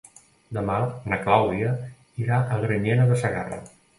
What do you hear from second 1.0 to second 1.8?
na Clàudia